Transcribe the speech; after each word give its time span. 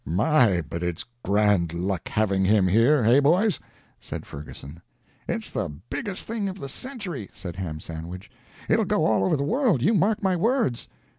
"My, 0.03 0.61
but 0.63 0.81
it's 0.81 1.05
grand 1.23 1.73
luck 1.75 2.07
having 2.09 2.43
him 2.43 2.65
here 2.67 3.03
hey, 3.03 3.19
boys?" 3.19 3.59
said 3.99 4.25
Ferguson. 4.25 4.81
"It's 5.27 5.51
the 5.51 5.69
biggest 5.91 6.25
thing 6.25 6.49
of 6.49 6.59
the 6.59 6.69
century," 6.69 7.29
said 7.31 7.55
Ham 7.57 7.79
Sandwich. 7.79 8.31
"It 8.67 8.79
'll 8.79 8.85
go 8.85 9.05
all 9.05 9.23
over 9.23 9.37
the 9.37 9.43
world; 9.43 9.83
you 9.83 9.93
mark 9.93 10.23
my 10.23 10.35
words." 10.35 10.89